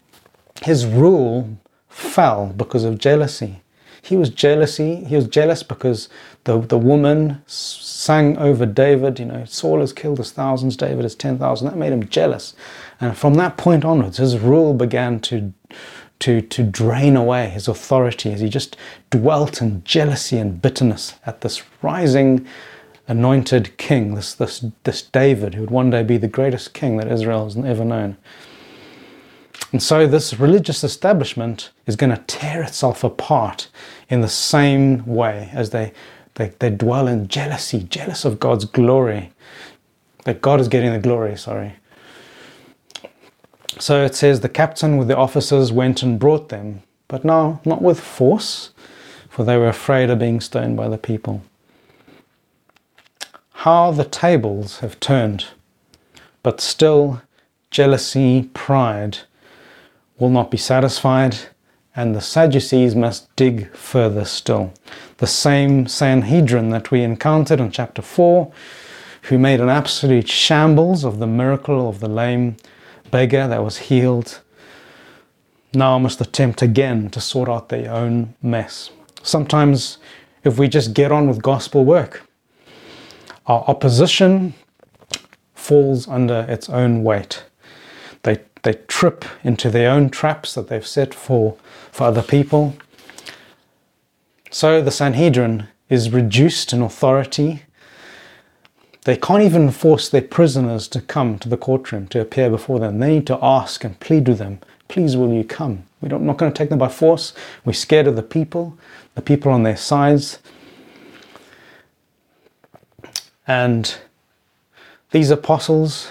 his 0.63 0.87
rule 0.87 1.59
fell 1.91 2.55
because 2.57 2.85
of 2.85 2.97
jealousy. 2.97 3.61
He 4.01 4.17
was 4.17 4.31
jealousy. 4.31 5.05
He 5.05 5.15
was 5.15 5.29
jealous 5.29 5.63
because 5.63 6.09
the, 6.45 6.59
the 6.59 6.79
woman 6.79 7.43
sang 7.47 8.39
over 8.39 8.65
David, 8.65 9.19
you 9.19 9.27
know, 9.27 9.45
Saul 9.45 9.81
has 9.81 9.93
killed 9.93 10.17
his 10.17 10.33
thousands, 10.33 10.75
David 10.75 11.03
has 11.03 11.15
10,000. 11.15 11.69
That 11.69 11.77
made 11.77 11.93
him 11.93 12.09
jealous. 12.09 12.55
And 12.99 13.15
from 13.15 13.35
that 13.35 13.59
point 13.59 13.85
onwards, 13.85 14.17
his 14.17 14.39
rule 14.39 14.73
began 14.73 15.21
to, 15.21 15.53
to, 16.21 16.41
to 16.41 16.63
drain 16.63 17.15
away 17.15 17.51
his 17.51 17.69
authority 17.69 18.33
as 18.33 18.41
he 18.41 18.49
just 18.49 18.75
dwelt 19.11 19.61
in 19.61 19.85
jealousy 19.85 20.39
and 20.39 20.63
bitterness 20.63 21.17
at 21.27 21.43
this 21.43 21.63
rising 21.83 22.47
anointed 23.07 23.77
king, 23.77 24.15
this, 24.15 24.35
this, 24.35 24.65
this 24.85 25.03
David, 25.03 25.55
who 25.55 25.63
would 25.63 25.71
one 25.71 25.91
day 25.91 26.03
be 26.03 26.17
the 26.17 26.29
greatest 26.29 26.73
king 26.73 26.97
that 26.97 27.11
Israel 27.11 27.45
has 27.45 27.57
ever 27.57 27.85
known. 27.85 28.17
And 29.73 29.83
so 29.83 30.07
this 30.07 30.39
religious 30.39 30.85
establishment 30.85 31.71
is 31.87 31.97
going 31.97 32.15
to 32.15 32.23
tear 32.27 32.63
itself 32.63 33.03
apart 33.03 33.69
in 34.09 34.21
the 34.21 34.29
same 34.29 35.05
way 35.05 35.51
as 35.53 35.71
they, 35.71 35.93
they, 36.35 36.53
they 36.61 36.71
dwell 36.71 37.09
in 37.09 37.29
jealousy, 37.29 37.83
jealous 37.83 38.25
of 38.25 38.41
God's 38.41 38.65
glory. 38.65 39.33
That 40.25 40.41
God 40.41 40.61
is 40.61 40.69
getting 40.69 40.93
the 40.93 40.99
glory, 40.99 41.37
sorry. 41.37 41.75
So 43.79 44.05
it 44.05 44.15
says 44.15 44.41
the 44.41 44.49
captain 44.49 44.97
with 44.97 45.09
the 45.09 45.17
officers 45.17 45.73
went 45.73 46.03
and 46.03 46.19
brought 46.19 46.49
them, 46.49 46.83
but 47.09 47.25
now 47.25 47.61
not 47.65 47.83
with 47.83 48.01
force, 48.01 48.71
for 49.29 49.45
they 49.45 49.57
were 49.57 49.69
afraid 49.69 50.09
of 50.09 50.21
being 50.21 50.41
stoned 50.41 50.77
by 50.77 50.89
the 50.89 50.97
people. 50.99 51.43
How 53.65 53.93
the 53.93 54.05
tables 54.05 54.81
have 54.81 55.01
turned, 55.01 55.47
but 56.43 56.61
still 56.61 57.23
jealousy, 57.71 58.51
pride 58.53 59.21
will 60.19 60.29
not 60.29 60.51
be 60.51 60.59
satisfied, 60.59 61.39
and 61.97 62.15
the 62.15 62.21
Sadducees 62.21 62.95
must 62.95 63.35
dig 63.37 63.75
further 63.75 64.27
still. 64.27 64.75
The 65.17 65.27
same 65.27 65.87
Sanhedrin 65.87 66.69
that 66.73 66.91
we 66.91 67.01
encountered 67.01 67.59
in 67.59 67.71
chapter 67.71 68.03
4, 68.03 68.53
who 69.23 69.39
made 69.39 69.63
an 69.63 69.71
absolute 69.71 70.29
shambles 70.29 71.03
of 71.03 71.19
the 71.19 71.27
miracle 71.27 71.89
of 71.89 72.01
the 72.01 72.09
lame 72.11 72.59
beggar 73.11 73.49
that 73.49 73.65
was 73.65 73.79
healed, 73.89 74.43
now 75.73 75.99
must 75.99 76.21
attempt 76.21 76.61
again 76.61 77.09
to 77.09 77.19
sort 77.19 77.49
out 77.49 77.71
their 77.71 77.91
own 77.91 78.35
mess. 78.43 78.91
Sometimes, 79.23 79.97
if 80.43 80.59
we 80.59 80.69
just 80.69 80.93
get 80.93 81.11
on 81.11 81.27
with 81.27 81.41
gospel 81.41 81.87
work, 81.87 82.29
our 83.47 83.65
opposition 83.67 84.55
falls 85.55 86.09
under 86.09 86.47
its 86.49 86.69
own 86.69 87.05
weight. 87.05 87.45
They, 88.23 88.41
they 88.63 88.75
trip 88.89 89.25
into 89.43 89.71
their 89.71 89.91
own 89.91 90.11
traps 90.11 90.55
that 90.55 90.69
they've 90.69 90.87
set 90.87 91.15
for, 91.15 91.57
for 91.93 92.05
other 92.05 92.23
people. 92.23 92.77
So 94.51 94.81
the 94.81 94.91
Sanhedrin 94.91 95.69
is 95.89 96.11
reduced 96.11 96.73
in 96.73 96.83
authority 96.83 97.63
they 99.05 99.17
can't 99.19 99.43
even 99.43 99.71
force 99.71 100.09
their 100.09 100.23
prisoners 100.23 100.89
to 100.89 101.01
come 101.01 101.39
to 101.41 101.49
the 101.49 101.59
courtroom 101.59 102.09
to 102.09 102.21
appear 102.21 102.49
before 102.49 102.79
them. 102.79 102.99
They 102.99 103.11
need 103.11 103.27
to 103.29 103.39
ask 103.43 103.85
and 103.85 104.01
plead 104.01 104.27
with 104.27 104.39
them, 104.39 104.61
please 104.89 105.15
will 105.15 105.33
you 105.33 105.45
come? 105.45 105.85
We're 106.01 106.19
not 106.19 106.39
going 106.39 106.51
to 106.51 106.57
take 106.57 106.71
them 106.71 106.79
by 106.79 106.89
force. 106.89 107.35
We're 107.67 107.75
scared 107.75 108.07
of 108.07 108.17
the 108.17 108.23
people, 108.23 108.79
the 109.15 109.23
people 109.23 109.53
on 109.53 109.63
their 109.63 109.77
sides. 109.77 110.39
And 113.47 113.95
these 115.11 115.31
apostles 115.31 116.11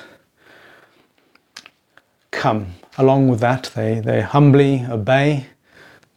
come. 2.31 2.75
Along 2.97 3.27
with 3.27 3.39
that, 3.39 3.71
they, 3.75 3.99
they 3.99 4.21
humbly 4.21 4.85
obey 4.87 5.47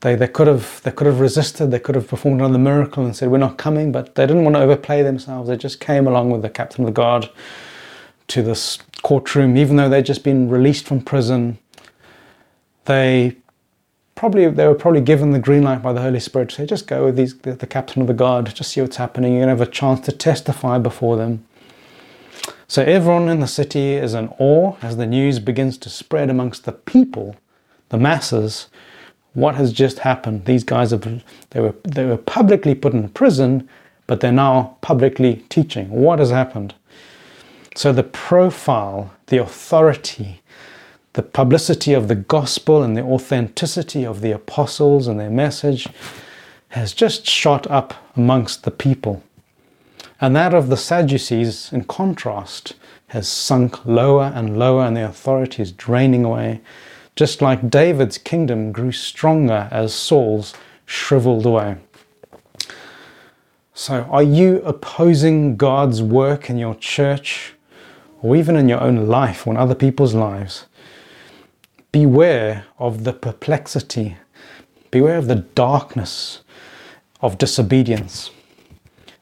they, 0.00 0.14
they 0.14 0.28
could 0.28 0.46
have 0.46 0.82
they 0.82 0.90
could 0.90 1.06
have 1.06 1.20
resisted, 1.20 1.70
they 1.70 1.78
could 1.78 1.94
have 1.94 2.06
performed 2.06 2.40
another 2.40 2.58
miracle 2.58 3.04
and 3.04 3.16
said, 3.16 3.30
We're 3.30 3.38
not 3.38 3.58
coming, 3.58 3.92
but 3.92 4.14
they 4.14 4.26
didn't 4.26 4.44
want 4.44 4.54
to 4.54 4.61
overplay 4.61 5.02
themselves. 5.02 5.49
They 5.49 5.56
just 5.56 5.80
came 5.80 6.06
along 6.06 6.30
with 6.30 6.42
the 6.42 6.50
captain 6.50 6.85
of 6.85 6.87
the 6.87 6.92
guard 6.92 7.28
to 8.28 8.42
this 8.42 8.78
courtroom, 9.02 9.56
even 9.56 9.76
though 9.76 9.88
they'd 9.88 10.06
just 10.06 10.23
been 10.23 10.49
released 10.49 10.87
from 10.87 11.00
prison. 11.00 11.58
They 12.85 13.37
probably 14.16 14.49
they 14.49 14.66
were 14.66 14.75
probably 14.75 15.00
given 15.00 15.30
the 15.30 15.38
green 15.38 15.62
light 15.62 15.82
by 15.82 15.92
the 15.92 16.02
Holy 16.02 16.18
Spirit 16.18 16.49
to 16.49 16.54
say, 16.56 16.66
just 16.66 16.88
go 16.88 17.04
with 17.04 17.16
these 17.16 17.38
the, 17.38 17.52
the 17.52 17.66
captain 17.66 18.02
of 18.02 18.08
the 18.08 18.14
guard, 18.14 18.52
just 18.52 18.73
see 18.73 18.80
what's 18.80 18.96
happening. 18.96 19.35
You're 19.35 19.42
gonna 19.42 19.52
have 19.52 19.61
a 19.61 19.70
chance 19.70 20.00
to 20.00 20.12
testify 20.12 20.78
before 20.78 21.16
them. 21.16 21.46
So 22.66 22.82
everyone 22.82 23.28
in 23.28 23.38
the 23.38 23.46
city 23.46 23.94
is 23.94 24.14
in 24.14 24.28
awe 24.38 24.76
as 24.82 24.96
the 24.96 25.06
news 25.06 25.38
begins 25.38 25.78
to 25.78 25.88
spread 25.88 26.28
amongst 26.28 26.64
the 26.64 26.73
people, 26.73 27.37
the 27.90 27.99
masses, 27.99 28.66
what 29.37 29.54
has 29.54 29.70
just 29.73 29.99
happened? 29.99 30.46
These 30.46 30.64
guys 30.64 30.90
have 30.92 31.23
they 31.50 31.61
were 31.61 31.75
they 31.85 32.06
were 32.06 32.16
publicly 32.16 32.75
put 32.75 32.94
in 32.94 33.06
prison, 33.11 33.68
but 34.06 34.20
they're 34.20 34.32
now 34.32 34.78
publicly 34.80 35.44
teaching. 35.50 35.90
What 35.90 36.18
has 36.18 36.30
happened? 36.30 36.75
So 37.75 37.92
the 37.92 38.02
profile, 38.02 39.12
the 39.26 39.37
authority, 39.37 40.40
the 41.16 41.22
publicity 41.22 41.94
of 41.94 42.09
the 42.09 42.14
gospel 42.14 42.83
and 42.83 42.94
the 42.94 43.02
authenticity 43.02 44.05
of 44.05 44.20
the 44.20 44.33
apostles 44.33 45.09
and 45.09 45.18
their 45.18 45.31
message 45.31 45.88
has 46.68 46.92
just 46.92 47.26
shot 47.26 47.66
up 47.70 47.94
amongst 48.16 48.64
the 48.64 48.70
people. 48.70 49.22
And 50.20 50.37
that 50.37 50.52
of 50.52 50.68
the 50.68 50.76
Sadducees, 50.76 51.72
in 51.72 51.85
contrast, 51.85 52.74
has 53.09 53.26
sunk 53.26 53.87
lower 53.87 54.31
and 54.35 54.59
lower, 54.59 54.85
and 54.85 54.94
the 54.94 55.07
authority 55.07 55.62
is 55.62 55.72
draining 55.72 56.22
away 56.22 56.61
just 57.14 57.40
like 57.40 57.70
David's 57.70 58.18
kingdom 58.18 58.70
grew 58.70 58.92
stronger 58.92 59.68
as 59.70 59.94
Saul's 59.94 60.52
shriveled 60.85 61.46
away. 61.46 61.76
So, 63.72 64.02
are 64.11 64.22
you 64.22 64.61
opposing 64.66 65.57
God's 65.57 66.02
work 66.02 66.50
in 66.50 66.59
your 66.59 66.74
church 66.74 67.55
or 68.20 68.37
even 68.37 68.55
in 68.55 68.68
your 68.68 68.83
own 68.83 69.07
life 69.07 69.46
or 69.46 69.55
in 69.55 69.57
other 69.57 69.74
people's 69.74 70.12
lives? 70.14 70.65
Beware 71.96 72.66
of 72.78 73.04
the 73.04 73.14
perplexity, 73.14 74.18
beware 74.90 75.16
of 75.16 75.28
the 75.28 75.46
darkness 75.54 76.42
of 77.22 77.38
disobedience, 77.38 78.30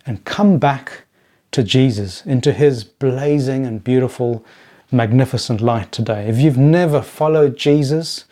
and 0.04 0.24
come 0.24 0.58
back 0.58 1.04
to 1.52 1.62
Jesus, 1.62 2.26
into 2.26 2.52
his 2.52 2.82
blazing 2.82 3.64
and 3.64 3.84
beautiful 3.84 4.44
magnificent 4.90 5.60
light 5.60 5.92
today. 5.92 6.26
If 6.26 6.38
you've 6.38 6.58
never 6.58 7.00
followed 7.00 7.56
Jesus, 7.56 8.24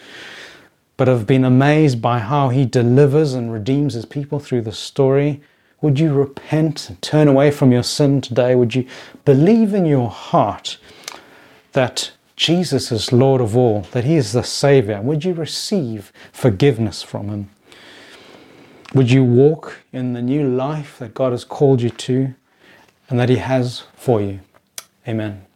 but 0.96 1.07
have 1.07 1.24
been 1.24 1.44
amazed 1.44 2.02
by 2.02 2.18
how 2.18 2.48
he 2.48 2.64
delivers 2.64 3.35
and 3.35 3.52
redeems 3.52 3.94
his 3.94 4.07
people 4.07 4.40
through 4.40 4.62
the 4.62 4.72
story, 4.72 5.40
would 5.83 6.00
you 6.00 6.12
repent 6.12 6.88
and 6.88 7.00
turn 7.00 7.28
away 7.28 7.52
from 7.52 7.70
your 7.70 7.85
sin 7.85 8.20
today? 8.20 8.57
Would 8.57 8.74
you 8.74 8.88
believe 9.24 9.72
in 9.72 9.87
your 9.87 10.11
heart 10.11 10.78
that 11.74 12.11
Jesus 12.37 12.90
is 12.90 13.12
Lord 13.12 13.40
of 13.40 13.57
all, 13.57 13.83
that 13.92 14.05
he 14.05 14.16
is 14.16 14.33
the 14.33 14.42
Savior? 14.42 15.01
Would 15.01 15.25
you 15.25 15.35
receive 15.35 16.12
forgiveness 16.33 17.03
from 17.03 17.29
him? 17.29 17.51
Would 18.95 19.11
you 19.11 19.25
walk 19.25 19.79
in 19.92 20.12
the 20.12 20.23
new 20.23 20.49
life 20.49 20.99
that 20.99 21.14
God 21.14 21.33
has 21.33 21.45
called 21.45 21.81
you 21.81 21.90
to 21.90 22.35
and 23.09 23.18
that 23.18 23.29
he 23.29 23.37
has 23.37 23.85
for 23.95 24.21
you? 24.21 24.40
Amen. 25.07 25.47